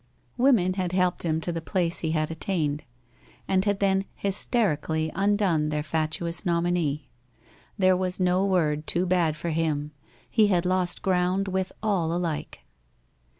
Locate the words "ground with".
11.03-11.71